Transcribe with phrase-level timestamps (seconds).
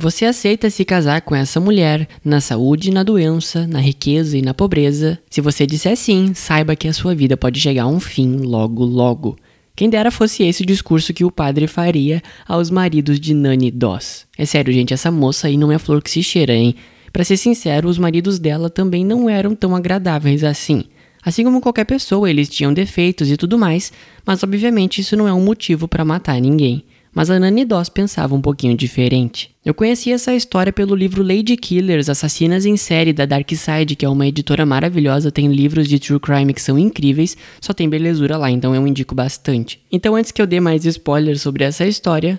[0.00, 4.42] Você aceita se casar com essa mulher, na saúde e na doença, na riqueza e
[4.42, 5.18] na pobreza?
[5.28, 8.84] Se você disser sim, saiba que a sua vida pode chegar a um fim logo
[8.84, 9.36] logo.
[9.74, 14.24] Quem dera fosse esse o discurso que o padre faria aos maridos de Nani Doss.
[14.38, 16.76] É sério, gente, essa moça aí não é flor que se cheira, hein?
[17.12, 20.84] Para ser sincero, os maridos dela também não eram tão agradáveis assim.
[21.24, 23.92] Assim como qualquer pessoa, eles tinham defeitos e tudo mais,
[24.24, 26.84] mas obviamente isso não é um motivo para matar ninguém.
[27.18, 29.50] Mas a Nani Doss pensava um pouquinho diferente.
[29.64, 34.06] Eu conheci essa história pelo livro Lady Killers, Assassinas em Série, da Dark Side, que
[34.06, 38.36] é uma editora maravilhosa, tem livros de true crime que são incríveis, só tem belezura
[38.36, 39.80] lá, então eu indico bastante.
[39.90, 42.38] Então antes que eu dê mais spoilers sobre essa história,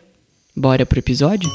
[0.55, 1.49] bora pro episódio?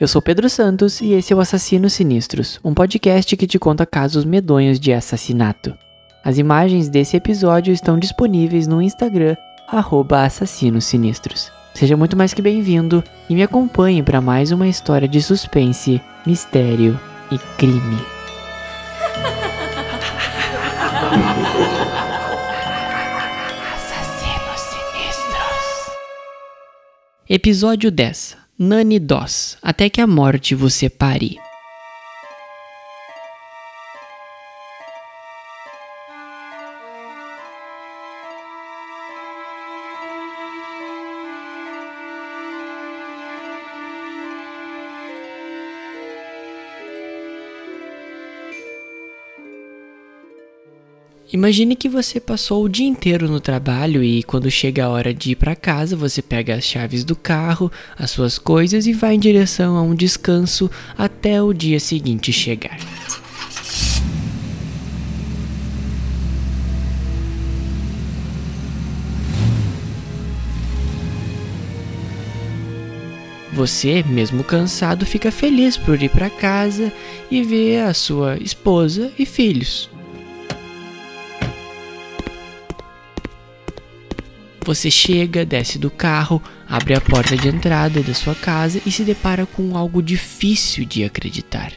[0.00, 3.84] Eu sou Pedro Santos e esse é o Assassinos Sinistros, um podcast que te conta
[3.84, 5.76] casos medonhos de assassinato.
[6.24, 9.36] As imagens desse episódio estão disponíveis no Instagram,
[9.68, 11.52] @assassinossinistros.
[11.74, 16.98] Seja muito mais que bem-vindo e me acompanhe para mais uma história de suspense, mistério
[17.30, 17.98] e crime.
[23.74, 25.96] Assassinos Sinistros.
[27.28, 31.38] Episódio 10 Nani Doss, até que a morte vos separe.
[51.32, 55.30] Imagine que você passou o dia inteiro no trabalho e quando chega a hora de
[55.30, 59.18] ir para casa, você pega as chaves do carro, as suas coisas e vai em
[59.20, 62.76] direção a um descanso até o dia seguinte chegar.
[73.52, 76.92] Você, mesmo cansado, fica feliz por ir para casa
[77.30, 79.88] e ver a sua esposa e filhos.
[84.64, 89.04] Você chega, desce do carro, abre a porta de entrada da sua casa e se
[89.04, 91.72] depara com algo difícil de acreditar.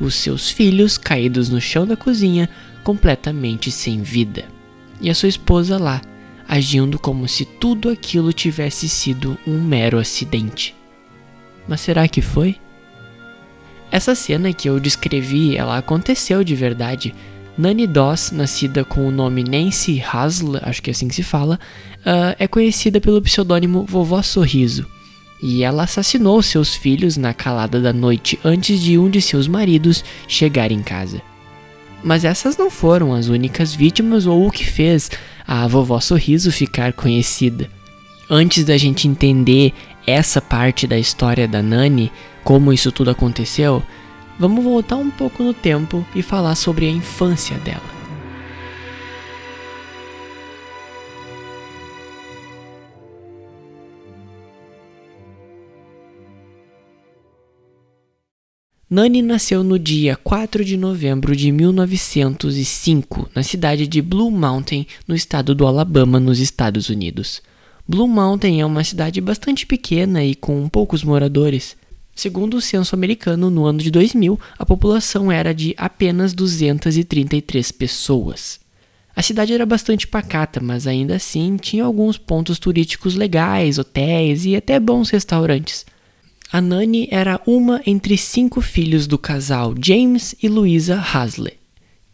[0.00, 2.48] Os seus filhos caídos no chão da cozinha,
[2.82, 4.46] completamente sem vida.
[5.00, 6.00] E a sua esposa lá,
[6.48, 10.74] agindo como se tudo aquilo tivesse sido um mero acidente.
[11.68, 12.56] Mas será que foi?
[13.90, 17.14] Essa cena que eu descrevi, ela aconteceu de verdade
[17.56, 21.60] Nani Doss, nascida com o nome Nancy Hasl, acho que é assim que se fala,
[21.98, 24.86] uh, é conhecida pelo pseudônimo Vovó Sorriso.
[25.42, 30.04] E ela assassinou seus filhos na calada da noite antes de um de seus maridos
[30.26, 31.20] chegar em casa.
[32.02, 35.10] Mas essas não foram as únicas vítimas ou o que fez
[35.46, 37.68] a Vovó Sorriso ficar conhecida.
[38.30, 39.74] Antes da gente entender
[40.06, 42.10] essa parte da história da Nani,
[42.42, 43.82] como isso tudo aconteceu,
[44.38, 47.92] vamos voltar um pouco no tempo e falar sobre a infância dela.
[58.94, 65.14] Nani nasceu no dia 4 de novembro de 1905, na cidade de Blue Mountain, no
[65.14, 67.40] estado do Alabama, nos Estados Unidos.
[67.88, 71.74] Blue Mountain é uma cidade bastante pequena e com poucos moradores.
[72.14, 78.60] Segundo o censo americano, no ano de 2000, a população era de apenas 233 pessoas.
[79.14, 84.56] A cidade era bastante pacata, mas ainda assim tinha alguns pontos turísticos legais, hotéis e
[84.56, 85.84] até bons restaurantes.
[86.50, 91.61] A Nani era uma entre cinco filhos do casal James e Louisa Hasley.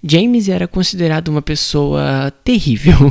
[0.02, 3.08] James era considerado uma pessoa terrível.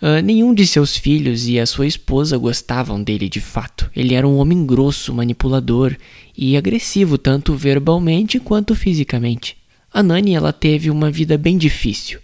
[0.00, 3.90] Uh, nenhum de seus filhos e a sua esposa gostavam dele de fato.
[3.94, 5.96] Ele era um homem grosso, manipulador
[6.36, 9.56] e agressivo tanto verbalmente quanto fisicamente.
[9.92, 12.20] A Nani ela teve uma vida bem difícil.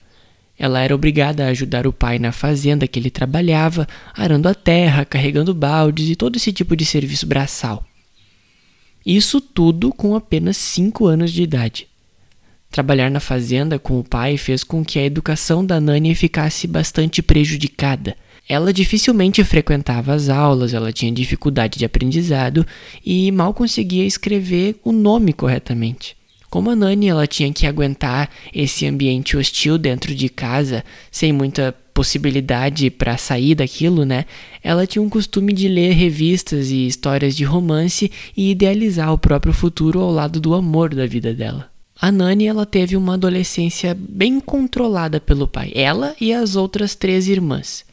[0.57, 5.05] Ela era obrigada a ajudar o pai na fazenda que ele trabalhava, arando a terra,
[5.05, 7.85] carregando baldes e todo esse tipo de serviço braçal.
[9.05, 11.89] Isso tudo com apenas 5 anos de idade.
[12.75, 17.23] Trabalhar na fazenda com o pai fez com que a educação da Nani ficasse bastante
[17.23, 18.17] prejudicada.
[18.49, 22.67] Ela dificilmente frequentava as aulas, ela tinha dificuldade de aprendizado
[23.07, 26.17] e mal conseguia escrever o nome corretamente.
[26.51, 30.83] Como a Nani ela tinha que aguentar esse ambiente hostil dentro de casa,
[31.13, 34.25] sem muita possibilidade para sair daquilo, né?
[34.65, 39.53] Ela tinha um costume de ler revistas e histórias de romance e idealizar o próprio
[39.53, 41.73] futuro ao lado do amor da vida dela.
[42.01, 47.29] A Nani ela teve uma adolescência bem controlada pelo pai, ela e as outras três
[47.29, 47.85] irmãs.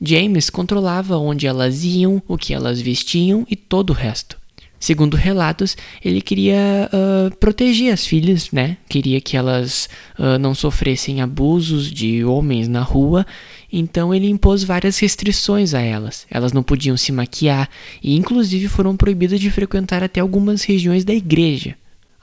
[0.00, 4.36] James controlava onde elas iam, o que elas vestiam e todo o resto.
[4.78, 8.76] Segundo relatos, ele queria uh, proteger as filhas, né?
[8.88, 9.88] Queria que elas
[10.18, 13.26] uh, não sofressem abusos de homens na rua,
[13.72, 16.26] então ele impôs várias restrições a elas.
[16.30, 17.70] Elas não podiam se maquiar
[18.02, 21.74] e, inclusive, foram proibidas de frequentar até algumas regiões da igreja.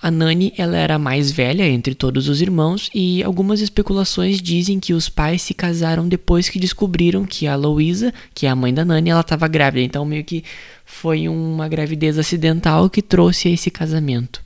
[0.03, 4.77] A Nani ela era a mais velha entre todos os irmãos e algumas especulações dizem
[4.77, 8.73] que os pais se casaram depois que descobriram que a Louisa, que é a mãe
[8.73, 9.85] da Nani, ela estava grávida.
[9.85, 10.43] Então meio que
[10.85, 14.43] foi uma gravidez acidental que trouxe esse casamento.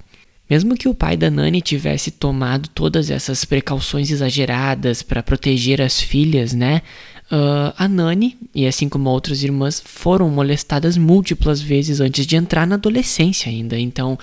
[0.47, 5.99] Mesmo que o pai da Nani tivesse tomado todas essas precauções exageradas para proteger as
[5.99, 6.83] filhas, né?
[7.31, 12.67] Uh, a Nani, e assim como outras irmãs, foram molestadas múltiplas vezes antes de entrar
[12.67, 13.77] na adolescência ainda.
[13.77, 14.17] Então,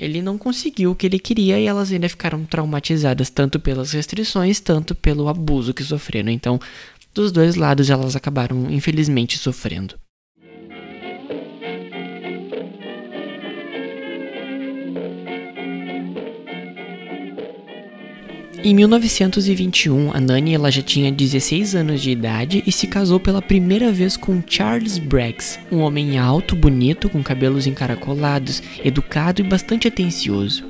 [0.00, 4.58] ele não conseguiu o que ele queria e elas ainda ficaram traumatizadas tanto pelas restrições,
[4.58, 6.30] tanto pelo abuso que sofreram.
[6.30, 6.58] Então,
[7.12, 9.96] dos dois lados elas acabaram infelizmente sofrendo.
[18.62, 23.40] Em 1921, a Nani ela já tinha 16 anos de idade e se casou pela
[23.40, 29.88] primeira vez com Charles Braggs, um homem alto, bonito, com cabelos encaracolados, educado e bastante
[29.88, 30.62] atencioso.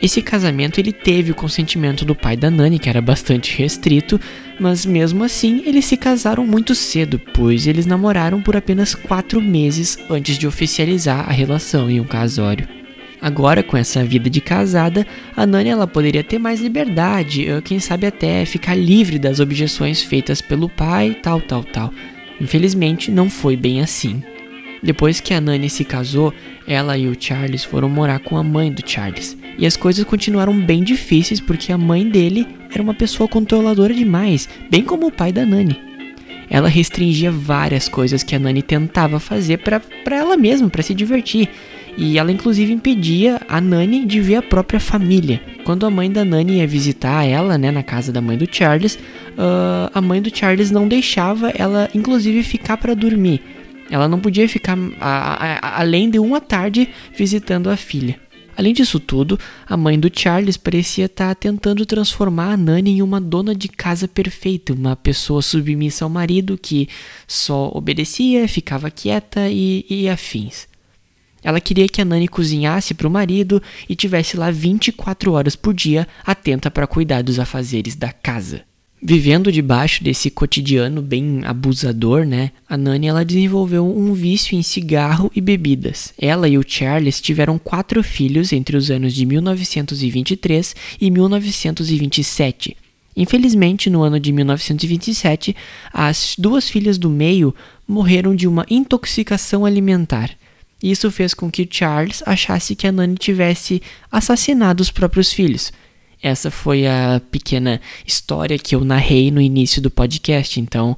[0.00, 4.18] Esse casamento ele teve o consentimento do pai da Nani, que era bastante restrito,
[4.58, 9.98] mas mesmo assim eles se casaram muito cedo, pois eles namoraram por apenas quatro meses
[10.08, 12.79] antes de oficializar a relação em um casório.
[13.20, 15.06] Agora, com essa vida de casada,
[15.36, 20.40] a Nani ela poderia ter mais liberdade, quem sabe até ficar livre das objeções feitas
[20.40, 21.92] pelo pai, tal, tal, tal.
[22.40, 24.22] Infelizmente, não foi bem assim.
[24.82, 26.32] Depois que a Nani se casou,
[26.66, 29.36] ela e o Charles foram morar com a mãe do Charles.
[29.58, 34.48] E as coisas continuaram bem difíceis porque a mãe dele era uma pessoa controladora demais,
[34.70, 35.76] bem como o pai da Nani.
[36.48, 39.82] Ela restringia várias coisas que a Nani tentava fazer para
[40.16, 41.48] ela mesma, para se divertir.
[41.96, 45.40] E ela inclusive impedia a Nani de ver a própria família.
[45.64, 48.94] Quando a mãe da Nani ia visitar ela, né, na casa da mãe do Charles,
[48.94, 53.42] uh, a mãe do Charles não deixava ela, inclusive, ficar para dormir.
[53.90, 58.18] Ela não podia ficar a, a, além de uma tarde visitando a filha.
[58.56, 63.20] Além disso tudo, a mãe do Charles parecia estar tentando transformar a Nani em uma
[63.20, 66.88] dona de casa perfeita, uma pessoa submissa ao marido que
[67.26, 70.69] só obedecia, ficava quieta e, e afins.
[71.42, 75.74] Ela queria que a Nani cozinhasse para o marido e tivesse lá 24 horas por
[75.74, 78.62] dia, atenta para cuidar dos afazeres da casa.
[79.02, 82.50] Vivendo debaixo desse cotidiano bem abusador, né?
[82.68, 86.12] A Nani ela desenvolveu um vício em cigarro e bebidas.
[86.20, 92.76] Ela e o Charles tiveram quatro filhos entre os anos de 1923 e 1927.
[93.16, 95.56] Infelizmente, no ano de 1927,
[95.92, 97.54] as duas filhas do meio
[97.88, 100.30] morreram de uma intoxicação alimentar.
[100.82, 105.72] Isso fez com que Charles achasse que a Nani tivesse assassinado os próprios filhos.
[106.22, 110.60] Essa foi a pequena história que eu narrei no início do podcast.
[110.60, 110.96] Então,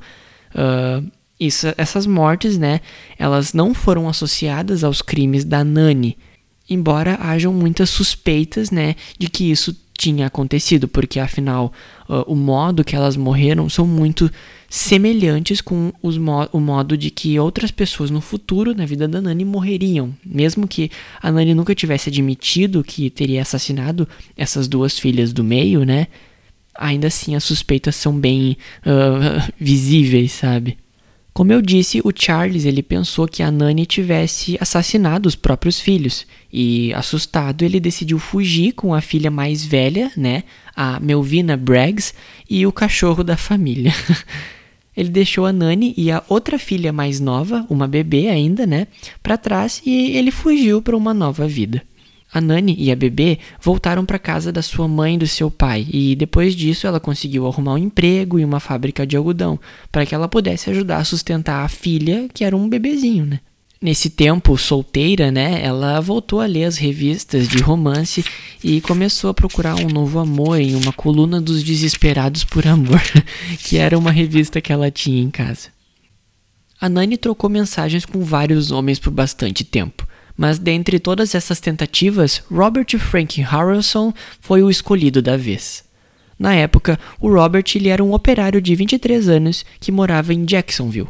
[0.54, 2.80] uh, isso, essas mortes, né,
[3.18, 6.16] elas não foram associadas aos crimes da Nani,
[6.68, 11.72] embora hajam muitas suspeitas, né, de que isso tinha acontecido, porque afinal
[12.08, 14.30] uh, o modo que elas morreram são muito
[14.68, 19.44] semelhantes com mo o modo de que outras pessoas no futuro, na vida da Nani,
[19.44, 20.14] morreriam.
[20.24, 20.90] Mesmo que
[21.22, 26.06] a Nani nunca tivesse admitido que teria assassinado essas duas filhas do meio, né?
[26.74, 28.56] Ainda assim, as suspeitas são bem
[28.86, 30.78] uh, visíveis, sabe?
[31.32, 36.26] Como eu disse, o Charles ele pensou que a Nani tivesse assassinado os próprios filhos
[36.52, 40.44] e, assustado, ele decidiu fugir com a filha mais velha, né,
[40.76, 42.12] a Melvina Braggs,
[42.48, 43.94] e o cachorro da família.
[44.94, 48.86] ele deixou a Nani e a outra filha mais nova, uma bebê ainda, né,
[49.22, 51.82] para trás e ele fugiu para uma nova vida.
[52.32, 55.86] A Nani e a bebê voltaram para casa da sua mãe e do seu pai,
[55.90, 59.60] e depois disso ela conseguiu arrumar um emprego em uma fábrica de algodão,
[59.90, 63.40] para que ela pudesse ajudar a sustentar a filha, que era um bebezinho, né?
[63.82, 68.24] Nesse tempo, solteira, né, ela voltou a ler as revistas de romance
[68.62, 73.02] e começou a procurar um novo amor em uma coluna dos Desesperados por Amor,
[73.58, 75.68] que era uma revista que ela tinha em casa.
[76.80, 82.42] A Nani trocou mensagens com vários homens por bastante tempo, mas dentre todas essas tentativas,
[82.50, 85.84] Robert Frank Harrelson foi o escolhido da vez.
[86.38, 91.08] Na época, o Robert ele era um operário de 23 anos que morava em Jacksonville.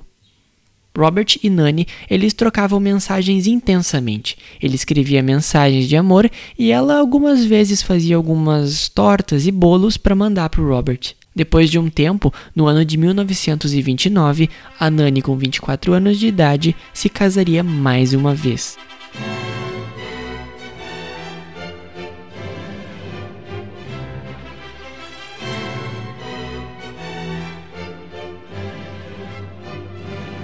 [0.97, 4.37] Robert e Nani, eles trocavam mensagens intensamente.
[4.61, 10.15] Ele escrevia mensagens de amor e ela algumas vezes fazia algumas tortas e bolos para
[10.15, 11.15] mandar para o Robert.
[11.35, 16.77] Depois de um tempo, no ano de 1929, a Nani, com 24 anos de idade,
[16.93, 18.77] se casaria mais uma vez.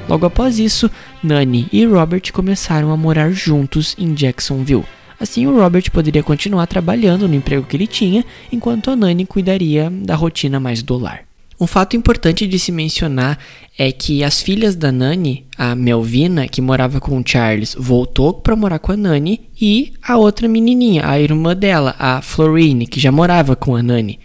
[0.08, 0.90] Logo após isso,
[1.22, 4.84] Nani e Robert começaram a morar juntos em Jacksonville.
[5.20, 9.90] Assim, o Robert poderia continuar trabalhando no emprego que ele tinha, enquanto a Nani cuidaria
[9.90, 11.24] da rotina mais do lar.
[11.60, 13.38] Um fato importante de se mencionar
[13.78, 18.56] é que as filhas da Nani, a Melvina, que morava com o Charles, voltou para
[18.56, 23.12] morar com a Nani, e a outra menininha, a irmã dela, a Florine, que já
[23.12, 24.18] morava com a Nani.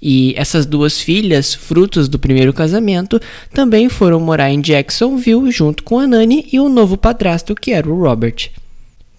[0.00, 3.20] E essas duas filhas, frutos do primeiro casamento,
[3.52, 7.86] também foram morar em Jacksonville junto com a Nani e o novo padrasto que era
[7.86, 8.48] o Robert.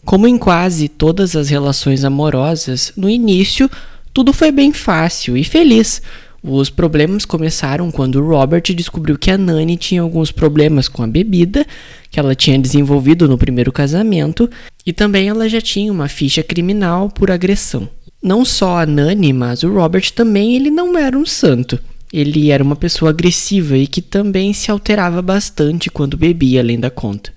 [0.04, 3.70] Como em quase todas as relações amorosas, no início
[4.12, 6.02] tudo foi bem fácil e feliz.
[6.42, 11.66] Os problemas começaram quando Robert descobriu que a Nani tinha alguns problemas com a bebida
[12.10, 14.50] que ela tinha desenvolvido no primeiro casamento
[14.86, 17.90] e também ela já tinha uma ficha criminal por agressão.
[18.22, 21.80] Não só a Nani, mas o Robert também ele não era um santo.
[22.12, 26.90] Ele era uma pessoa agressiva e que também se alterava bastante quando bebia além da
[26.90, 27.32] conta.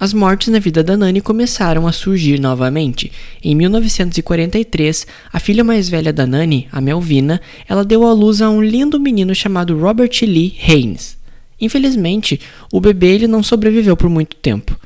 [0.00, 3.10] As mortes na vida da Nani começaram a surgir novamente.
[3.42, 8.48] Em 1943, a filha mais velha da Nani, a Melvina, ela deu à luz a
[8.48, 11.18] um lindo menino chamado Robert Lee Haynes.
[11.60, 12.40] Infelizmente,
[12.72, 14.78] o bebê ele não sobreviveu por muito tempo.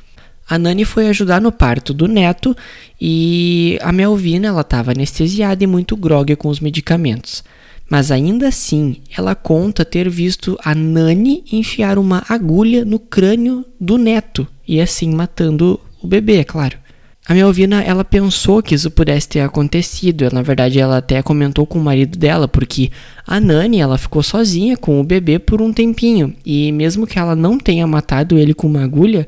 [0.49, 2.57] A Nani foi ajudar no parto do neto
[2.99, 7.43] e a Melvina ela estava anestesiada e muito grogue com os medicamentos.
[7.87, 13.99] Mas ainda assim, ela conta ter visto a Nani enfiar uma agulha no crânio do
[13.99, 16.77] neto e assim matando o bebê, é claro.
[17.25, 20.29] A Melvina, ela pensou que isso pudesse ter acontecido.
[20.33, 22.91] Na verdade, ela até comentou com o marido dela, porque
[23.25, 26.35] a Nani, ela ficou sozinha com o bebê por um tempinho.
[26.45, 29.25] E mesmo que ela não tenha matado ele com uma agulha,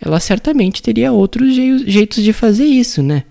[0.00, 3.22] ela certamente teria outros jeitos de fazer isso, né?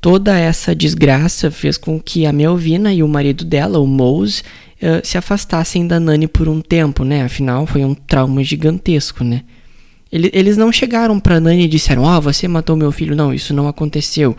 [0.00, 4.42] Toda essa desgraça fez com que a Melvina e o marido dela, o Mose,
[4.80, 7.24] uh, se afastassem da Nani por um tempo, né?
[7.24, 9.42] Afinal, foi um trauma gigantesco, né?
[10.32, 13.16] Eles não chegaram pra Nani e disseram: Ah, oh, você matou meu filho.
[13.16, 14.36] Não, isso não aconteceu.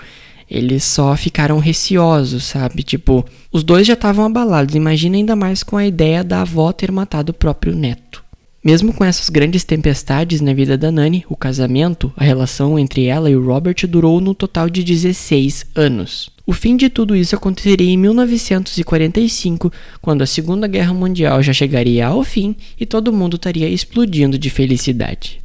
[0.49, 2.81] Eles só ficaram receosos, sabe?
[2.81, 4.75] Tipo, os dois já estavam abalados.
[4.75, 8.23] Imagina ainda mais com a ideia da avó ter matado o próprio neto.
[8.63, 13.29] Mesmo com essas grandes tempestades na vida da Nani, o casamento, a relação entre ela
[13.29, 16.29] e o Robert durou no total de 16 anos.
[16.45, 22.07] O fim de tudo isso aconteceria em 1945, quando a Segunda Guerra Mundial já chegaria
[22.07, 25.41] ao fim e todo mundo estaria explodindo de felicidade.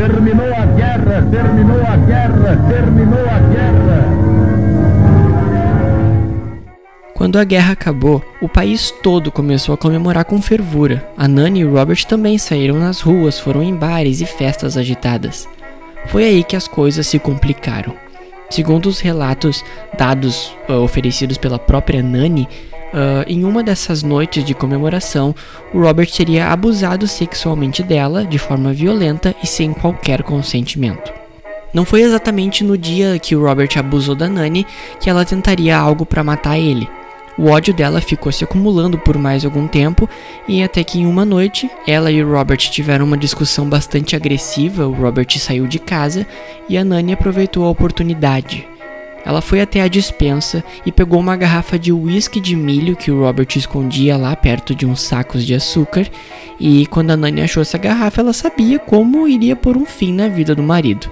[0.00, 4.20] Terminou a guerra, terminou a guerra, terminou a guerra.
[7.14, 11.06] Quando a guerra acabou, o país todo começou a comemorar com fervura.
[11.18, 15.46] A Nani e o Robert também saíram nas ruas, foram em bares e festas agitadas.
[16.06, 17.94] Foi aí que as coisas se complicaram.
[18.48, 19.62] Segundo os relatos
[19.98, 22.48] dados uh, oferecidos pela própria Nani,
[22.92, 25.34] uh, em uma dessas noites de comemoração,
[25.72, 31.12] o Robert teria abusado sexualmente dela de forma violenta e sem qualquer consentimento.
[31.72, 34.66] Não foi exatamente no dia que o Robert abusou da Nani
[34.98, 36.88] que ela tentaria algo para matar ele.
[37.38, 40.08] O ódio dela ficou se acumulando por mais algum tempo
[40.48, 44.86] e até que em uma noite ela e o Robert tiveram uma discussão bastante agressiva.
[44.86, 46.26] O Robert saiu de casa
[46.68, 48.68] e a Nani aproveitou a oportunidade.
[49.24, 53.20] Ela foi até a dispensa e pegou uma garrafa de uísque de milho que o
[53.20, 56.06] Robert escondia lá perto de uns sacos de açúcar.
[56.58, 60.28] E quando a Nani achou essa garrafa, ela sabia como iria pôr um fim na
[60.28, 61.10] vida do marido.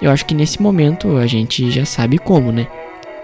[0.00, 2.66] Eu acho que nesse momento a gente já sabe como, né?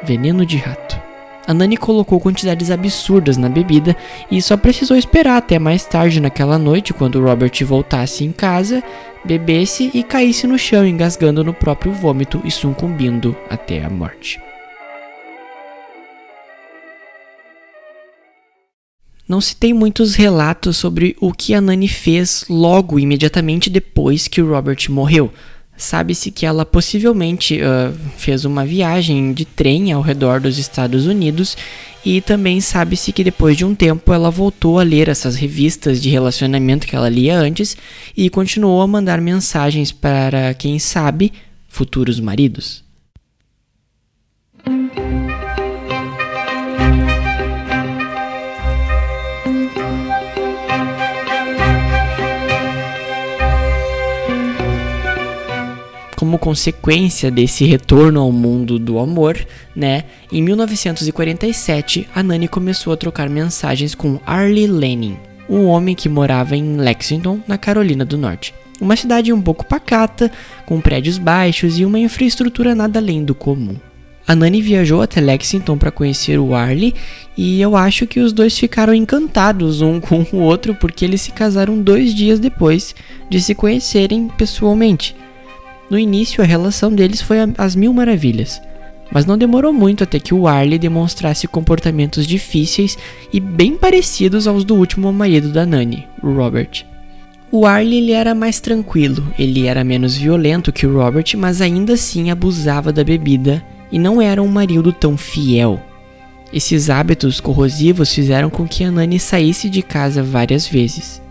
[0.02, 1.11] Veneno de rato.
[1.46, 3.96] A Nani colocou quantidades absurdas na bebida
[4.30, 8.82] e só precisou esperar até mais tarde naquela noite, quando Robert voltasse em casa,
[9.24, 14.40] bebesse e caísse no chão, engasgando no próprio vômito e sucumbindo até a morte.
[19.28, 24.42] Não se tem muitos relatos sobre o que a Nani fez logo imediatamente depois que
[24.42, 25.32] o Robert morreu.
[25.76, 31.56] Sabe-se que ela possivelmente uh, fez uma viagem de trem ao redor dos Estados Unidos
[32.04, 36.08] e também sabe-se que depois de um tempo ela voltou a ler essas revistas de
[36.08, 37.76] relacionamento que ela lia antes
[38.16, 41.32] e continuou a mandar mensagens para, quem sabe,
[41.68, 42.84] futuros maridos.
[56.38, 59.38] Consequência desse retorno ao mundo do amor,
[59.74, 60.04] né?
[60.30, 65.16] Em 1947, a Nani começou a trocar mensagens com Arlie Lenin,
[65.48, 68.54] um homem que morava em Lexington, na Carolina do Norte.
[68.80, 70.30] Uma cidade um pouco pacata,
[70.66, 73.76] com prédios baixos e uma infraestrutura nada além do comum.
[74.26, 76.94] A Nani viajou até Lexington para conhecer o Arlie
[77.36, 81.32] e eu acho que os dois ficaram encantados um com o outro porque eles se
[81.32, 82.94] casaram dois dias depois
[83.28, 85.16] de se conhecerem pessoalmente.
[85.90, 88.60] No início, a relação deles foi às mil maravilhas,
[89.12, 92.96] mas não demorou muito até que o Arlie demonstrasse comportamentos difíceis
[93.32, 96.86] e bem parecidos aos do último marido da Nani, Robert.
[97.50, 101.92] O Arlie ele era mais tranquilo, ele era menos violento que o Robert, mas ainda
[101.92, 103.62] assim abusava da bebida
[103.92, 105.78] e não era um marido tão fiel.
[106.50, 111.21] Esses hábitos corrosivos fizeram com que a Nani saísse de casa várias vezes.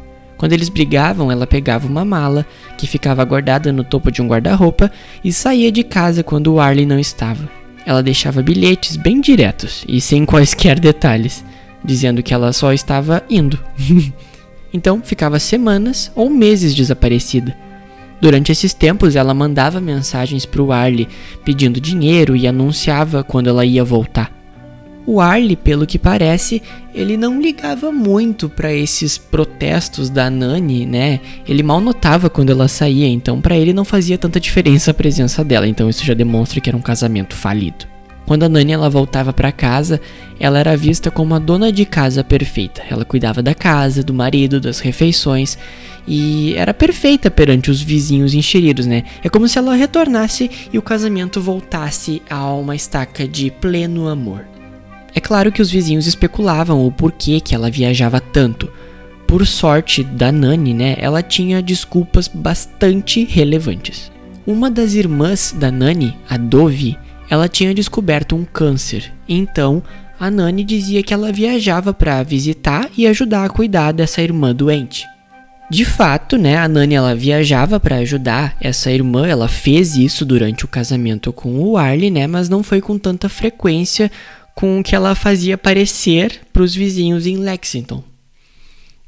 [0.42, 4.92] Quando eles brigavam, ela pegava uma mala, que ficava guardada no topo de um guarda-roupa,
[5.24, 7.48] e saía de casa quando o Arlie não estava.
[7.86, 11.46] Ela deixava bilhetes bem diretos e sem quaisquer detalhes,
[11.86, 13.60] dizendo que ela só estava indo.
[14.74, 17.56] então ficava semanas ou meses desaparecida.
[18.20, 21.08] Durante esses tempos, ela mandava mensagens para o Arlie
[21.46, 24.41] pedindo dinheiro e anunciava quando ela ia voltar.
[25.06, 26.62] O Arlie, pelo que parece,
[26.94, 31.20] ele não ligava muito para esses protestos da Nani, né?
[31.48, 35.44] Ele mal notava quando ela saía, então para ele não fazia tanta diferença a presença
[35.44, 37.92] dela, então isso já demonstra que era um casamento falido.
[38.28, 40.00] Quando a Nani ela voltava para casa,
[40.40, 42.82] ela era vista como a dona de casa perfeita.
[42.90, 45.58] Ela cuidava da casa, do marido, das refeições
[46.08, 49.04] e era perfeita perante os vizinhos enxeridos, né?
[49.24, 54.46] É como se ela retornasse e o casamento voltasse a uma estaca de pleno amor.
[55.14, 58.72] É claro que os vizinhos especulavam o porquê que ela viajava tanto.
[59.28, 64.12] Por sorte da Nani, né, ela tinha desculpas bastante relevantes.
[64.46, 66.98] Uma das irmãs da Nani, a Dovi,
[67.30, 69.14] ela tinha descoberto um câncer.
[69.28, 69.82] Então,
[70.20, 75.06] a Nani dizia que ela viajava para visitar e ajudar a cuidar dessa irmã doente.
[75.70, 80.66] De fato, né, a Nani ela viajava para ajudar essa irmã, ela fez isso durante
[80.66, 84.12] o casamento com o Arlie, né, mas não foi com tanta frequência
[84.56, 88.04] com o que ela fazia parecer para os vizinhos em Lexington.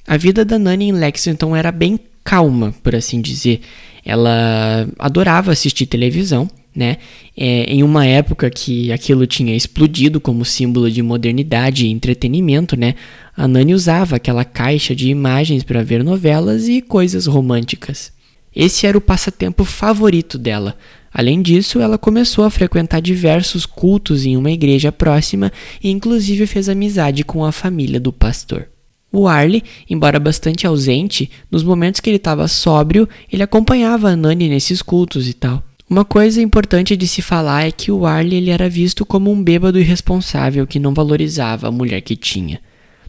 [0.08, 3.62] A vida da Nani em Lexington era bem calma, por assim dizer.
[4.06, 6.98] Ela adorava assistir televisão, né?
[7.38, 12.96] É, em uma época que aquilo tinha explodido como símbolo de modernidade e entretenimento, né?
[13.36, 18.12] A Nani usava aquela caixa de imagens para ver novelas e coisas românticas.
[18.56, 20.76] Esse era o passatempo favorito dela.
[21.14, 25.52] Além disso, ela começou a frequentar diversos cultos em uma igreja próxima
[25.84, 28.68] e inclusive fez amizade com a família do pastor.
[29.12, 34.50] O Arlie, embora bastante ausente, nos momentos que ele estava sóbrio, ele acompanhava a Nani
[34.50, 35.62] nesses cultos e tal.
[35.88, 39.44] Uma coisa importante de se falar é que o Arlie ele era visto como um
[39.44, 42.60] bêbado irresponsável que não valorizava a mulher que tinha.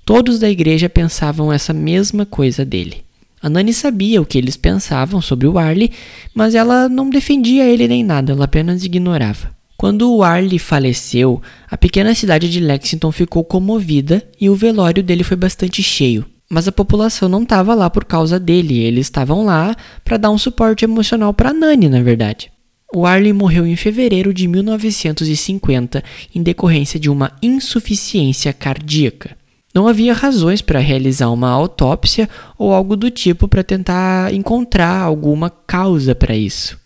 [0.04, 3.02] Todos da igreja pensavam essa mesma coisa dele.
[3.44, 5.92] A Nani sabia o que eles pensavam sobre o Arlie,
[6.34, 9.50] mas ela não defendia ele nem nada, ela apenas ignorava.
[9.76, 15.22] Quando o Arlie faleceu, a pequena cidade de Lexington ficou comovida e o velório dele
[15.22, 16.24] foi bastante cheio.
[16.48, 20.38] Mas a população não estava lá por causa dele, eles estavam lá para dar um
[20.38, 22.50] suporte emocional para Nani, na verdade.
[22.94, 26.02] O Arlie morreu em fevereiro de 1950
[26.34, 29.36] em decorrência de uma insuficiência cardíaca.
[29.74, 35.50] Não havia razões para realizar uma autópsia ou algo do tipo para tentar encontrar alguma
[35.50, 36.78] causa para isso.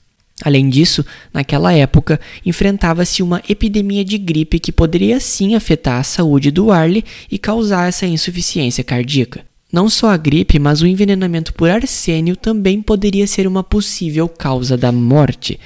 [0.42, 6.50] Além disso, naquela época, enfrentava-se uma epidemia de gripe que poderia sim afetar a saúde
[6.50, 9.44] do Arlie e causar essa insuficiência cardíaca.
[9.70, 14.78] Não só a gripe, mas o envenenamento por arsênio também poderia ser uma possível causa
[14.78, 15.60] da morte.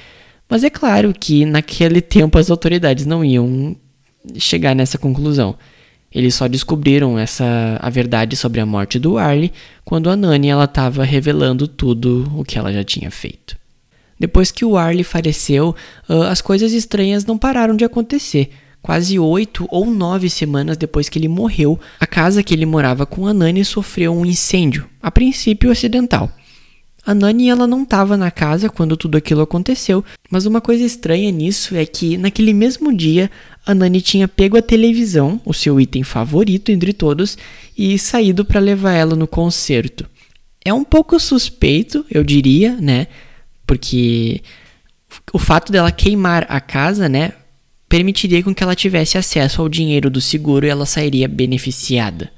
[0.49, 3.77] Mas é claro que naquele tempo as autoridades não iam
[4.37, 5.55] chegar nessa conclusão.
[6.13, 9.51] Eles só descobriram essa a verdade sobre a morte do Arlie
[9.83, 13.57] quando a Nani ela estava revelando tudo o que ela já tinha feito.
[14.19, 15.75] Depois que o Arlie faleceu,
[16.29, 18.51] as coisas estranhas não pararam de acontecer.
[18.81, 23.25] Quase oito ou nove semanas depois que ele morreu, a casa que ele morava com
[23.25, 26.29] a Nani sofreu um incêndio, a princípio acidental.
[27.05, 31.29] A Nani ela não estava na casa quando tudo aquilo aconteceu, mas uma coisa estranha
[31.31, 33.29] nisso é que naquele mesmo dia
[33.65, 37.37] a Nani tinha pego a televisão, o seu item favorito entre todos,
[37.77, 40.05] e saído para levar ela no concerto.
[40.63, 43.07] É um pouco suspeito, eu diria, né?
[43.67, 44.41] Porque
[45.33, 47.33] o fato dela queimar a casa, né,
[47.89, 52.31] permitiria com que ela tivesse acesso ao dinheiro do seguro e ela sairia beneficiada.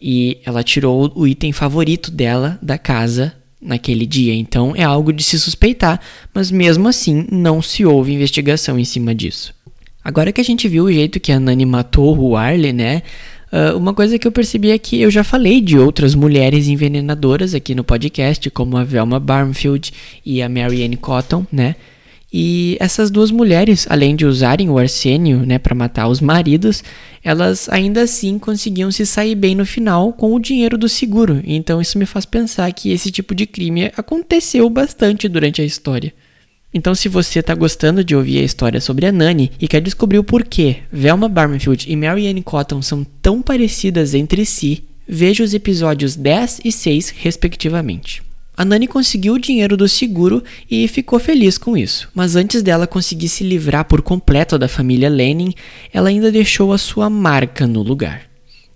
[0.00, 5.22] E ela tirou o item favorito dela da casa naquele dia, então é algo de
[5.22, 6.00] se suspeitar,
[6.32, 9.54] mas mesmo assim não se houve investigação em cima disso.
[10.02, 13.02] Agora que a gente viu o jeito que a Nani matou o Arley, né?
[13.52, 17.52] Uh, uma coisa que eu percebi é que eu já falei de outras mulheres envenenadoras
[17.52, 19.92] aqui no podcast, como a Velma Barnfield
[20.24, 21.74] e a Marianne Cotton, né?
[22.32, 26.84] E essas duas mulheres, além de usarem o arsênio, né, para matar os maridos,
[27.24, 31.42] elas ainda assim conseguiam se sair bem no final com o dinheiro do seguro.
[31.44, 36.12] Então isso me faz pensar que esse tipo de crime aconteceu bastante durante a história.
[36.72, 40.20] Então, se você está gostando de ouvir a história sobre a Nani e quer descobrir
[40.20, 46.14] o porquê Velma Barmenfield e Marianne Cotton são tão parecidas entre si, veja os episódios
[46.14, 48.22] 10 e 6, respectivamente.
[48.60, 52.10] A Nani conseguiu o dinheiro do seguro e ficou feliz com isso.
[52.14, 55.54] Mas antes dela conseguir se livrar por completo da família Lenin,
[55.90, 58.24] ela ainda deixou a sua marca no lugar.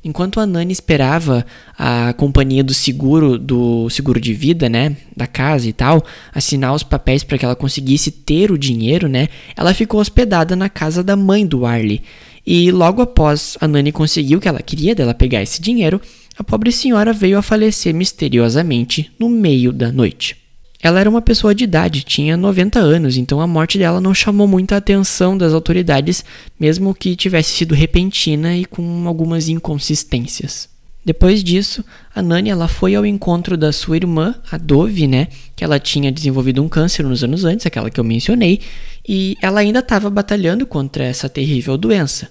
[0.02, 1.44] Enquanto a Nani esperava
[1.78, 6.02] a companhia do seguro, do seguro de vida, né, da casa e tal,
[6.34, 10.70] assinar os papéis para que ela conseguisse ter o dinheiro, né, ela ficou hospedada na
[10.70, 12.02] casa da mãe do Arlie.
[12.46, 16.00] E logo após a Nani conseguiu o que ela queria dela pegar esse dinheiro,
[16.36, 20.36] a pobre senhora veio a falecer misteriosamente no meio da noite.
[20.82, 24.46] Ela era uma pessoa de idade, tinha 90 anos, então a morte dela não chamou
[24.46, 26.22] muita atenção das autoridades,
[26.60, 30.68] mesmo que tivesse sido repentina e com algumas inconsistências.
[31.02, 35.62] Depois disso, a Nani ela foi ao encontro da sua irmã, a Dove, né, que
[35.62, 38.60] ela tinha desenvolvido um câncer nos anos antes, aquela que eu mencionei,
[39.06, 42.30] e ela ainda estava batalhando contra essa terrível doença.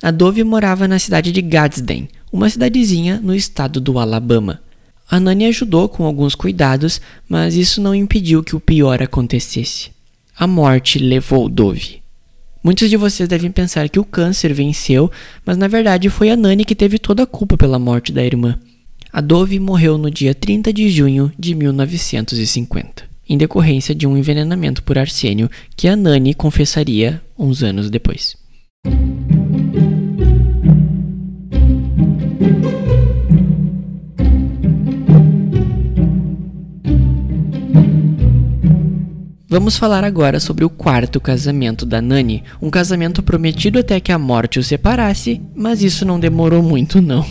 [0.00, 4.60] A Dove morava na cidade de Gadsden, uma cidadezinha no estado do Alabama.
[5.08, 9.90] A Nani ajudou com alguns cuidados, mas isso não impediu que o pior acontecesse.
[10.36, 12.00] A morte levou Dove.
[12.64, 15.10] Muitos de vocês devem pensar que o câncer venceu,
[15.44, 18.58] mas na verdade foi a Nani que teve toda a culpa pela morte da irmã.
[19.12, 24.82] A Dove morreu no dia 30 de junho de 1950, em decorrência de um envenenamento
[24.82, 28.36] por arsênio que a Nani confessaria uns anos depois.
[39.52, 44.18] Vamos falar agora sobre o quarto casamento da Nani, um casamento prometido até que a
[44.18, 47.22] morte o separasse, mas isso não demorou muito não.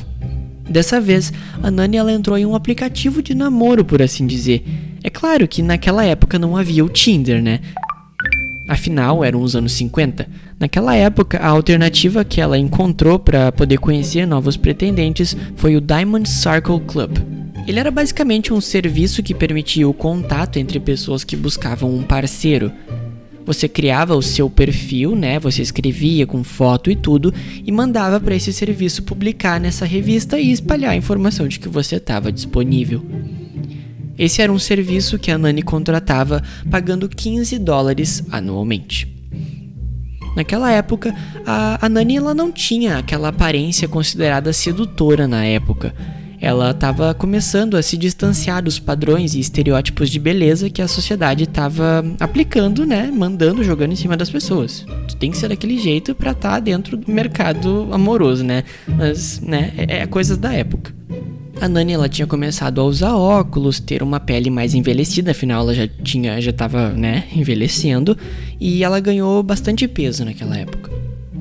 [0.69, 4.63] Dessa vez, a Nani ela entrou em um aplicativo de namoro, por assim dizer.
[5.03, 7.59] É claro que naquela época não havia o Tinder, né?
[8.67, 10.27] Afinal, eram os anos 50.
[10.59, 16.27] Naquela época, a alternativa que ela encontrou para poder conhecer novos pretendentes foi o Diamond
[16.29, 17.17] Circle Club.
[17.67, 22.71] Ele era basicamente um serviço que permitia o contato entre pessoas que buscavam um parceiro.
[23.45, 25.39] Você criava o seu perfil, né?
[25.39, 27.33] Você escrevia com foto e tudo
[27.65, 31.95] e mandava para esse serviço publicar nessa revista e espalhar a informação de que você
[31.95, 33.03] estava disponível.
[34.17, 39.07] Esse era um serviço que a Nani contratava pagando 15 dólares anualmente.
[40.35, 41.13] Naquela época,
[41.45, 45.93] a, a Nani ela não tinha aquela aparência considerada sedutora na época
[46.41, 51.43] ela estava começando a se distanciar dos padrões e estereótipos de beleza que a sociedade
[51.43, 54.83] estava aplicando, né, mandando, jogando em cima das pessoas.
[55.07, 58.63] Tu tem que ser daquele jeito para estar tá dentro do mercado amoroso, né?
[58.87, 60.91] Mas, né, é, é coisas da época.
[61.59, 65.75] A Nani ela tinha começado a usar óculos, ter uma pele mais envelhecida, afinal ela
[65.75, 68.17] já tinha já estava, né, envelhecendo,
[68.59, 70.91] e ela ganhou bastante peso naquela época.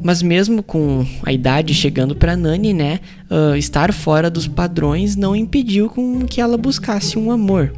[0.03, 5.37] Mas mesmo com a idade chegando para Nani, né, uh, estar fora dos padrões não
[5.37, 7.73] impediu com que ela buscasse um amor.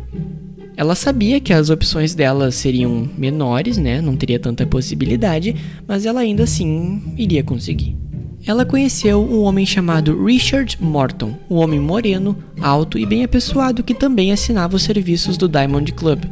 [0.76, 5.54] Ela sabia que as opções dela seriam menores, né, não teria tanta possibilidade,
[5.86, 8.01] mas ela ainda assim iria conseguir.
[8.44, 13.94] Ela conheceu um homem chamado Richard Morton, um homem moreno, alto e bem apessoado que
[13.94, 16.24] também assinava os serviços do Diamond Club.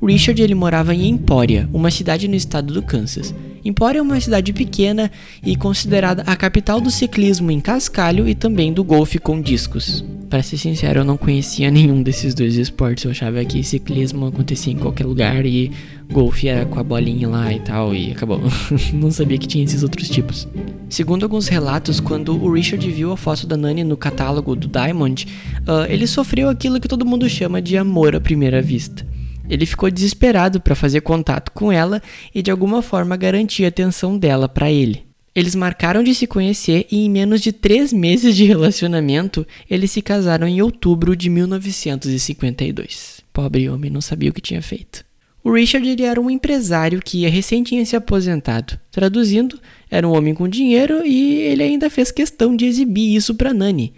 [0.00, 3.34] Richard ele morava em Emporia, uma cidade no estado do Kansas.
[3.64, 5.10] Emporia é uma cidade pequena
[5.44, 10.04] e considerada a capital do ciclismo em cascalho e também do golfe com discos.
[10.30, 13.04] Para ser sincero, eu não conhecia nenhum desses dois esportes.
[13.04, 15.72] Eu achava que ciclismo acontecia em qualquer lugar e
[16.10, 18.40] golfe era com a bolinha lá e tal, e acabou.
[18.94, 20.46] não sabia que tinha esses outros tipos.
[20.88, 25.26] Segundo alguns relatos, quando o Richard viu a foto da Nani no catálogo do Diamond,
[25.62, 29.04] uh, ele sofreu aquilo que todo mundo chama de amor à primeira vista.
[29.50, 32.00] Ele ficou desesperado para fazer contato com ela
[32.32, 35.02] e de alguma forma garantir a atenção dela para ele.
[35.34, 40.00] Eles marcaram de se conhecer e em menos de três meses de relacionamento, eles se
[40.00, 43.20] casaram em outubro de 1952.
[43.32, 45.04] Pobre homem, não sabia o que tinha feito.
[45.42, 48.78] O Richard ele era um empresário que recém tinha se aposentado.
[48.90, 49.58] Traduzindo,
[49.90, 53.94] era um homem com dinheiro e ele ainda fez questão de exibir isso para Nani.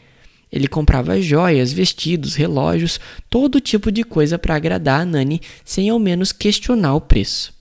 [0.52, 5.98] Ele comprava joias, vestidos, relógios, todo tipo de coisa para agradar a Nani sem ao
[5.98, 7.54] menos questionar o preço.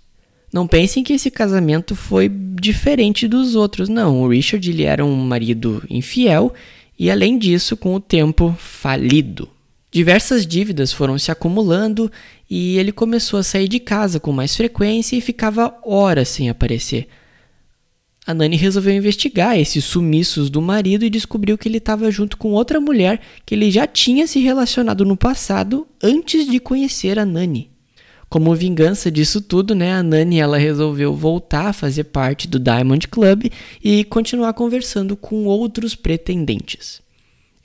[0.53, 4.21] Não pensem que esse casamento foi diferente dos outros, não.
[4.21, 6.53] O Richard ele era um marido infiel
[6.99, 9.47] e, além disso, com o tempo, falido.
[9.89, 12.11] Diversas dívidas foram se acumulando
[12.49, 17.07] e ele começou a sair de casa com mais frequência e ficava horas sem aparecer.
[18.25, 22.51] A Nani resolveu investigar esses sumiços do marido e descobriu que ele estava junto com
[22.51, 27.71] outra mulher que ele já tinha se relacionado no passado antes de conhecer a Nani.
[28.29, 33.07] Como vingança disso tudo, né, a Nani ela resolveu voltar a fazer parte do Diamond
[33.07, 33.51] Club
[33.83, 37.01] e continuar conversando com outros pretendentes.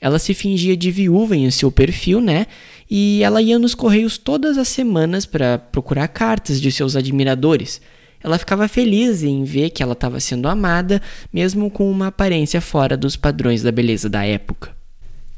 [0.01, 2.47] Ela se fingia de viúva em seu perfil, né?
[2.89, 7.81] E ela ia nos correios todas as semanas para procurar cartas de seus admiradores
[8.23, 11.01] ela ficava feliz em ver que ela estava sendo amada,
[11.31, 14.75] mesmo com uma aparência fora dos padrões da beleza da época.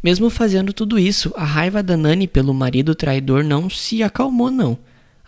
[0.02, 4.78] Mesmo fazendo tudo isso, a raiva da Nani pelo marido traidor não se acalmou, não.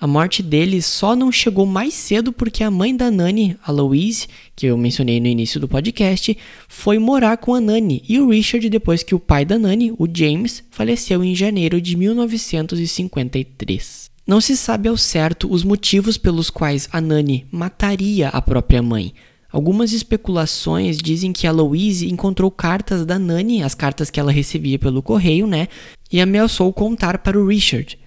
[0.02, 4.28] A morte dele só não chegou mais cedo porque a mãe da Nani, a Louise,
[4.56, 6.36] que eu mencionei no início do podcast,
[6.68, 10.08] foi morar com a Nani e o Richard depois que o pai da Nani, o
[10.12, 14.01] James, faleceu em janeiro de 1953.
[14.26, 19.14] Não se sabe ao certo os motivos pelos quais a Nani mataria a própria mãe.
[19.52, 24.80] Algumas especulações dizem que a Louise encontrou cartas da Nani, as cartas que ela recebia
[24.80, 25.68] pelo correio, né?
[26.12, 28.00] E ameaçou contar para o Richard.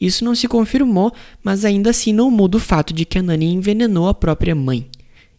[0.00, 3.52] Isso não se confirmou, mas ainda assim não muda o fato de que a Nani
[3.52, 4.86] envenenou a própria mãe.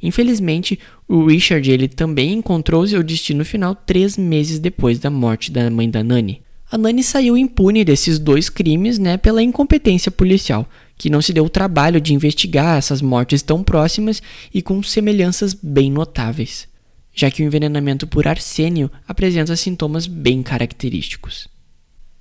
[0.02, 5.70] Infelizmente, o Richard ele também encontrou seu destino final três meses depois da morte da
[5.70, 6.45] mãe da Nani.
[6.72, 11.46] A Nani saiu impune desses dois crimes, né, pela incompetência policial, que não se deu
[11.46, 14.22] o trabalho de investigar essas mortes tão próximas
[14.54, 16.68] e com semelhanças bem notáveis,
[17.14, 21.48] já que o envenenamento por arsênio apresenta sintomas bem característicos.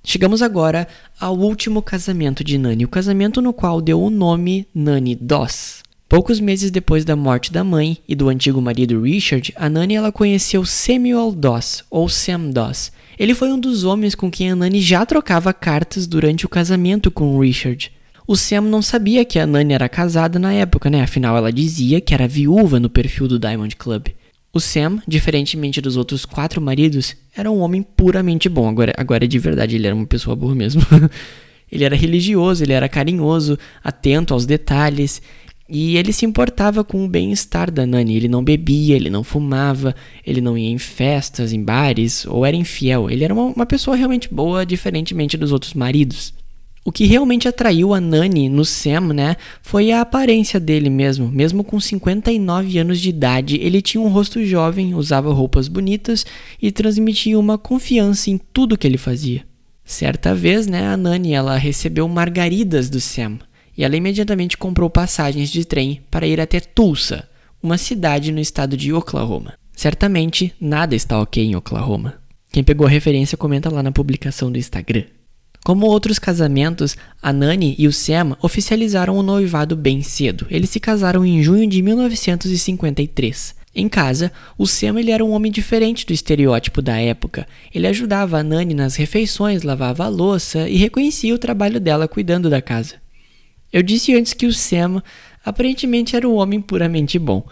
[0.03, 0.87] Chegamos agora
[1.19, 5.81] ao último casamento de Nani, o casamento no qual deu o nome Nani Doss.
[6.07, 10.11] Poucos meses depois da morte da mãe e do antigo marido Richard, a Nani ela
[10.11, 14.81] conheceu Samuel Doss, ou Sam Doss, ele foi um dos homens com quem a Nani
[14.81, 17.91] já trocava cartas durante o casamento com o Richard.
[18.27, 21.01] O Sam não sabia que a Nani era casada na época, né?
[21.03, 24.07] Afinal, ela dizia que era viúva no perfil do Diamond Club.
[24.51, 28.67] O Sam, diferentemente dos outros quatro maridos, era um homem puramente bom.
[28.67, 30.81] Agora, agora de verdade, ele era uma pessoa boa mesmo.
[31.71, 35.21] ele era religioso, ele era carinhoso, atento aos detalhes.
[35.67, 38.15] E ele se importava com o bem-estar da Nani.
[38.15, 42.55] Ele não bebia, ele não fumava, ele não ia em festas, em bares, ou era
[42.55, 43.09] infiel.
[43.09, 46.33] Ele era uma, uma pessoa realmente boa, diferentemente dos outros maridos.
[46.83, 51.27] O que realmente atraiu a Nani no Sam, né, foi a aparência dele mesmo.
[51.27, 56.27] Mesmo com 59 anos de idade, ele tinha um rosto jovem, usava roupas bonitas
[56.61, 59.43] e transmitia uma confiança em tudo que ele fazia.
[59.83, 63.39] Certa vez, né, a Nani ela recebeu margaridas do Sam
[63.77, 67.27] e ela imediatamente comprou passagens de trem para ir até Tulsa,
[67.61, 69.53] uma cidade no estado de Oklahoma.
[69.75, 72.15] Certamente nada está ok em Oklahoma.
[72.51, 75.03] Quem pegou a referência comenta lá na publicação do Instagram.
[75.65, 80.45] Como outros casamentos, a Nani e o Sam oficializaram o noivado bem cedo.
[80.49, 83.55] Eles se casaram em junho de 1953.
[83.73, 87.47] Em casa, o Sam ele era um homem diferente do estereótipo da época.
[87.73, 92.49] Ele ajudava a Nani nas refeições, lavava a louça e reconhecia o trabalho dela cuidando
[92.49, 93.03] da casa.
[93.75, 95.03] Eu disse antes que o Sam
[95.43, 97.45] aparentemente era um homem puramente bom,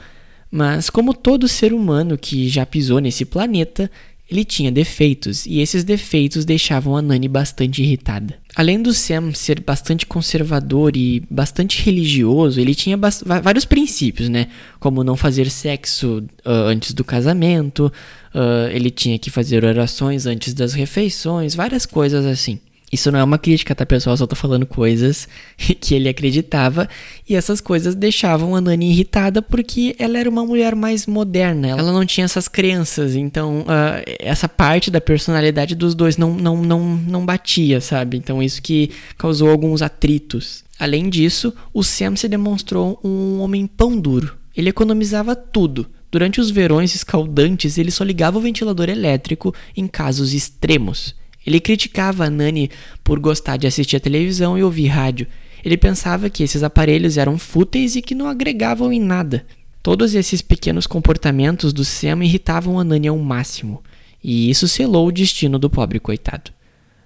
[0.50, 3.92] mas como todo ser humano que já pisou nesse planeta,
[4.32, 8.36] ele tinha defeitos, e esses defeitos deixavam a Nani bastante irritada.
[8.56, 14.48] Além do Sam ser bastante conservador e bastante religioso, ele tinha vários princípios, né?
[14.80, 17.92] Como não fazer sexo uh, antes do casamento,
[18.34, 22.62] uh, ele tinha que fazer orações antes das refeições, várias coisas assim.
[22.94, 24.16] Isso não é uma crítica, tá, pessoal?
[24.16, 25.28] Só tô falando coisas
[25.58, 26.88] que ele acreditava.
[27.28, 31.70] E essas coisas deixavam a Nani irritada porque ela era uma mulher mais moderna.
[31.70, 33.16] Ela não tinha essas crenças.
[33.16, 38.16] Então, uh, essa parte da personalidade dos dois não, não, não, não batia, sabe?
[38.16, 40.64] Então, isso que causou alguns atritos.
[40.78, 44.38] Além disso, o Sam se demonstrou um homem pão duro.
[44.56, 45.88] Ele economizava tudo.
[46.12, 51.16] Durante os verões escaldantes, ele só ligava o ventilador elétrico em casos extremos.
[51.46, 52.70] Ele criticava a Nani
[53.04, 55.28] por gostar de assistir a televisão e ouvir rádio.
[55.64, 59.46] Ele pensava que esses aparelhos eram fúteis e que não agregavam em nada.
[59.82, 63.84] Todos esses pequenos comportamentos do Sam irritavam a Nani ao máximo,
[64.24, 66.52] e isso selou o destino do pobre coitado.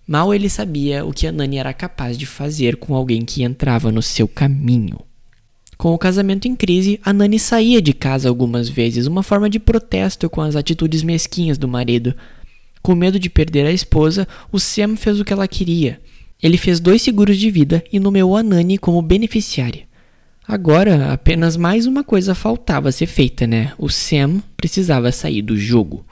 [0.08, 3.92] Mal ele sabia o que a Nani era capaz de fazer com alguém que entrava
[3.92, 5.00] no seu caminho.
[5.76, 9.60] Com o casamento em crise, a Nani saía de casa algumas vezes, uma forma de
[9.60, 12.16] protesto com as atitudes mesquinhas do marido,
[12.88, 16.00] Com medo de perder a esposa, o Sam fez o que ela queria.
[16.42, 19.84] Ele fez dois seguros de vida e nomeou a Nani como beneficiária.
[20.48, 23.74] Agora, apenas mais uma coisa faltava ser feita, né?
[23.78, 26.06] O Sam precisava sair do jogo.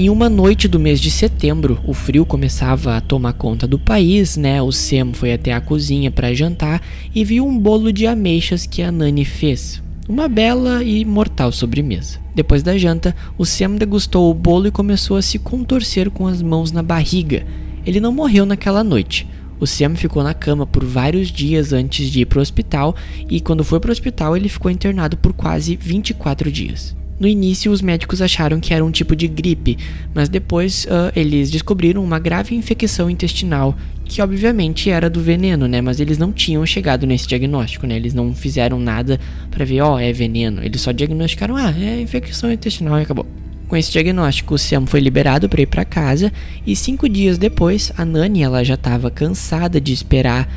[0.00, 4.36] Em uma noite do mês de setembro, o frio começava a tomar conta do país,
[4.36, 4.62] né?
[4.62, 6.80] O Sam foi até a cozinha para jantar
[7.12, 9.82] e viu um bolo de ameixas que a Nani fez.
[10.08, 12.20] Uma bela e mortal sobremesa.
[12.32, 16.40] Depois da janta, o Sam degustou o bolo e começou a se contorcer com as
[16.42, 17.44] mãos na barriga.
[17.84, 19.26] Ele não morreu naquela noite.
[19.58, 22.94] O Sam ficou na cama por vários dias antes de ir para o hospital
[23.28, 26.96] e quando foi para o hospital ele ficou internado por quase 24 dias.
[27.20, 29.76] No início, os médicos acharam que era um tipo de gripe,
[30.14, 35.80] mas depois uh, eles descobriram uma grave infecção intestinal, que obviamente era do veneno, né?
[35.80, 37.96] Mas eles não tinham chegado nesse diagnóstico, né?
[37.96, 39.18] Eles não fizeram nada
[39.50, 40.62] para ver, ó, oh, é veneno.
[40.62, 43.26] Eles só diagnosticaram, ah, é infecção intestinal e acabou.
[43.66, 46.32] Com esse diagnóstico, o Sam foi liberado para ir para casa
[46.66, 50.48] e cinco dias depois, a Nani ela já estava cansada de esperar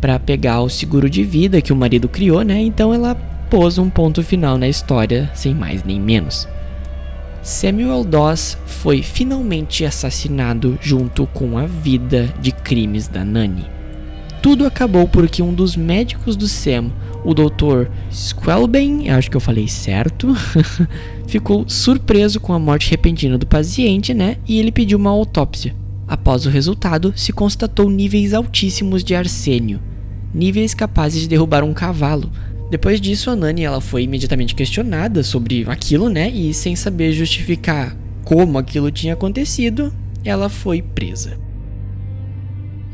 [0.00, 2.60] para pegar o seguro de vida que o marido criou, né?
[2.60, 3.14] Então ela
[3.50, 6.48] pôs um ponto final na história, sem mais nem menos.
[7.42, 13.66] Samuel Doss foi finalmente assassinado junto com a vida de crimes da Nani.
[14.40, 16.92] Tudo acabou porque um dos médicos do Sam,
[17.24, 17.88] o Dr.
[18.12, 20.28] Squelben, acho que eu falei certo,
[21.26, 24.36] ficou surpreso com a morte repentina do paciente, né?
[24.46, 25.74] E ele pediu uma autópsia.
[26.06, 29.80] Após o resultado, se constatou níveis altíssimos de arsênio,
[30.32, 32.30] níveis capazes de derrubar um cavalo,
[32.70, 36.30] depois disso, a Nani ela foi imediatamente questionada sobre aquilo, né?
[36.30, 39.92] E sem saber justificar como aquilo tinha acontecido,
[40.24, 41.36] ela foi presa.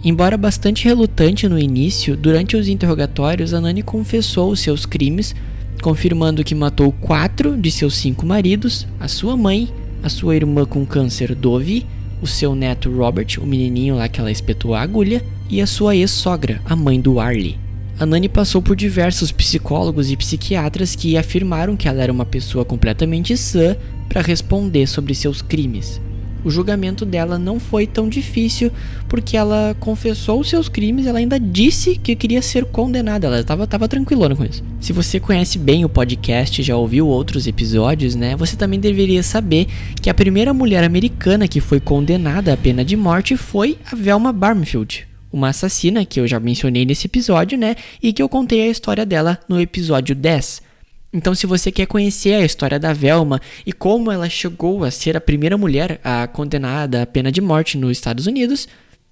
[0.03, 5.35] Embora bastante relutante no início, durante os interrogatórios, a Nani confessou os seus crimes,
[5.83, 9.69] confirmando que matou quatro de seus cinco maridos, a sua mãe,
[10.03, 11.85] a sua irmã com câncer Dove,
[12.23, 15.95] o seu neto Robert, o menininho lá que ela espetou a agulha, e a sua
[15.95, 17.66] ex-sogra, a mãe do Arlie.
[17.99, 22.63] A Nani passou por diversos psicólogos e psiquiatras que afirmaram que ela era uma pessoa
[22.63, 23.75] completamente sã
[24.07, 25.99] para responder sobre seus crimes.
[26.45, 28.71] O julgamento dela não foi tão difícil
[29.09, 33.89] porque ela confessou seus crimes, ela ainda disse que queria ser condenada, ela estava tava
[33.89, 34.63] tranquilona com isso.
[34.79, 38.37] Se você conhece bem o podcast, já ouviu outros episódios, né?
[38.37, 39.69] Você também deveria saber
[40.03, 44.35] que a primeira mulher americana que foi condenada à pena de morte foi a Velma
[44.35, 47.77] Barmfield uma assassina que eu já mencionei nesse episódio, né?
[48.03, 50.63] E que eu contei a história dela no episódio 10.
[51.13, 55.17] Então, se você quer conhecer a história da Velma e como ela chegou a ser
[55.17, 58.67] a primeira mulher a condenada à pena de morte nos Estados Unidos,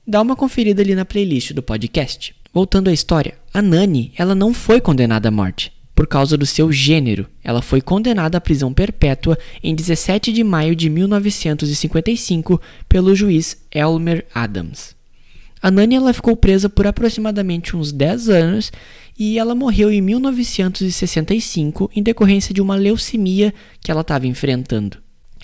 [0.06, 2.34] dá uma conferida ali na playlist do podcast.
[2.52, 6.72] Voltando à história, a Nani, ela não foi condenada à morte por causa do seu
[6.72, 7.26] gênero.
[7.42, 14.26] Ela foi condenada à prisão perpétua em 17 de maio de 1955 pelo juiz Elmer
[14.34, 14.93] Adams.
[15.64, 18.70] A Nani ela ficou presa por aproximadamente uns 10 anos
[19.18, 24.98] e ela morreu em 1965 em decorrência de uma leucemia que ela estava enfrentando.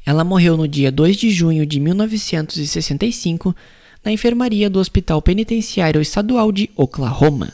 [0.04, 3.56] Ela morreu no dia 2 de junho de 1965
[4.04, 7.50] na enfermaria do Hospital Penitenciário Estadual de Oklahoma.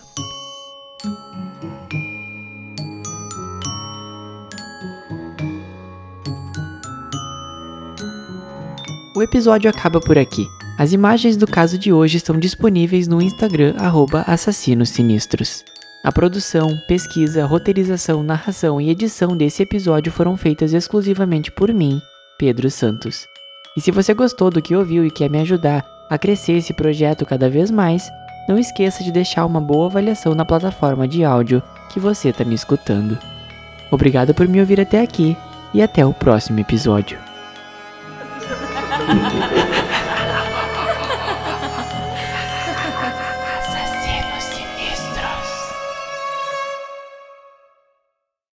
[9.14, 10.44] O episódio acaba por aqui.
[10.78, 13.74] As imagens do caso de hoje estão disponíveis no Instagram
[14.26, 15.64] Assassinos Sinistros.
[16.04, 22.00] A produção, pesquisa, roteirização, narração e edição desse episódio foram feitas exclusivamente por mim,
[22.38, 23.26] Pedro Santos.
[23.74, 27.24] E se você gostou do que ouviu e quer me ajudar a crescer esse projeto
[27.24, 28.10] cada vez mais,
[28.46, 32.54] não esqueça de deixar uma boa avaliação na plataforma de áudio que você está me
[32.54, 33.18] escutando.
[33.90, 35.34] Obrigado por me ouvir até aqui
[35.72, 37.18] e até o próximo episódio.